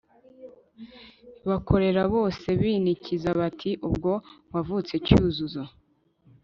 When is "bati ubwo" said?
3.39-4.11